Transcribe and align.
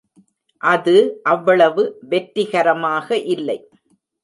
அது 0.61 0.95
அவ்வளவு 1.23 1.83
வெற்றிகரமாக 2.09 3.17
இல்லை. 3.27 3.59